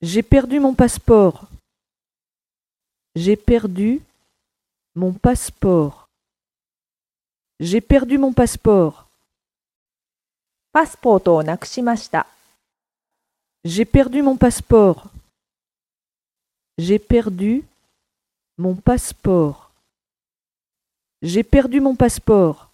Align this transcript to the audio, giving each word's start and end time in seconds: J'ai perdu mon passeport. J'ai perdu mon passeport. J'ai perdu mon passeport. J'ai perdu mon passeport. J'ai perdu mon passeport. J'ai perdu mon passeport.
J'ai 0.00 0.24
perdu 0.24 0.58
mon 0.58 0.74
passeport. 0.74 1.46
J'ai 3.14 3.36
perdu 3.36 4.02
mon 4.96 5.12
passeport. 5.12 6.08
J'ai 7.60 7.80
perdu 7.80 8.18
mon 8.18 8.32
passeport. 8.32 9.06
J'ai 13.64 13.84
perdu 13.84 14.22
mon 14.22 14.36
passeport. 14.36 15.06
J'ai 16.76 16.98
perdu 16.98 17.64
mon 18.58 18.74
passeport. 18.74 19.70
J'ai 21.22 21.44
perdu 21.44 21.80
mon 21.80 21.94
passeport. 21.94 22.71